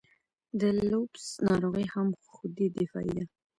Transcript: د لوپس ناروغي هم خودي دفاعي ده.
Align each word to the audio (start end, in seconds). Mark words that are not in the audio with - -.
د 0.59 0.61
لوپس 0.91 1.25
ناروغي 1.47 1.85
هم 1.93 2.07
خودي 2.33 2.67
دفاعي 2.77 3.11
ده. 3.17 3.25